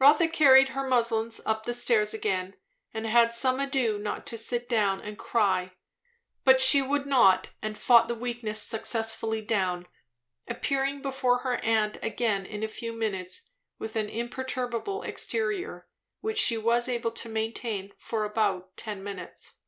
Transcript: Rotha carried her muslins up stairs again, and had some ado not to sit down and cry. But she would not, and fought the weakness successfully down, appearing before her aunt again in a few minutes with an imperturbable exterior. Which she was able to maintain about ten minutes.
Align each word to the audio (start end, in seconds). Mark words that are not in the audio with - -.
Rotha 0.00 0.26
carried 0.26 0.70
her 0.70 0.84
muslins 0.88 1.40
up 1.46 1.72
stairs 1.72 2.12
again, 2.12 2.56
and 2.92 3.06
had 3.06 3.32
some 3.32 3.60
ado 3.60 3.96
not 3.96 4.26
to 4.26 4.36
sit 4.36 4.68
down 4.68 5.00
and 5.00 5.16
cry. 5.16 5.74
But 6.42 6.60
she 6.60 6.82
would 6.82 7.06
not, 7.06 7.50
and 7.62 7.78
fought 7.78 8.08
the 8.08 8.16
weakness 8.16 8.60
successfully 8.60 9.40
down, 9.40 9.86
appearing 10.48 11.00
before 11.00 11.38
her 11.42 11.58
aunt 11.58 11.96
again 12.02 12.44
in 12.44 12.64
a 12.64 12.66
few 12.66 12.92
minutes 12.92 13.52
with 13.78 13.94
an 13.94 14.08
imperturbable 14.08 15.04
exterior. 15.04 15.86
Which 16.22 16.38
she 16.40 16.58
was 16.58 16.88
able 16.88 17.12
to 17.12 17.28
maintain 17.28 17.92
about 18.10 18.76
ten 18.76 19.04
minutes. 19.04 19.58